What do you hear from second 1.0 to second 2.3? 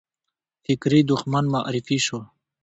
دښمن معرفي شو